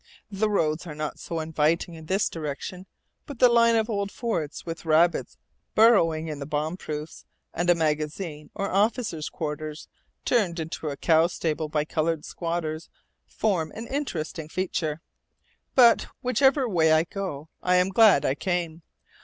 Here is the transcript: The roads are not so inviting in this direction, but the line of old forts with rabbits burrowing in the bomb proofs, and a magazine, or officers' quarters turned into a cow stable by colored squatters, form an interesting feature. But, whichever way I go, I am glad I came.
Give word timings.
The 0.31 0.49
roads 0.49 0.87
are 0.87 0.95
not 0.95 1.19
so 1.19 1.39
inviting 1.39 1.93
in 1.93 2.07
this 2.07 2.27
direction, 2.27 2.87
but 3.27 3.37
the 3.37 3.49
line 3.51 3.75
of 3.75 3.87
old 3.87 4.11
forts 4.11 4.65
with 4.65 4.83
rabbits 4.83 5.37
burrowing 5.75 6.27
in 6.27 6.39
the 6.39 6.47
bomb 6.47 6.75
proofs, 6.75 7.23
and 7.53 7.69
a 7.69 7.75
magazine, 7.75 8.49
or 8.55 8.71
officers' 8.71 9.29
quarters 9.29 9.87
turned 10.25 10.59
into 10.59 10.87
a 10.89 10.97
cow 10.97 11.27
stable 11.27 11.69
by 11.69 11.85
colored 11.85 12.25
squatters, 12.25 12.89
form 13.27 13.71
an 13.75 13.85
interesting 13.85 14.49
feature. 14.49 15.01
But, 15.75 16.07
whichever 16.21 16.67
way 16.67 16.91
I 16.91 17.03
go, 17.03 17.49
I 17.61 17.75
am 17.75 17.89
glad 17.89 18.25
I 18.25 18.33
came. 18.33 18.81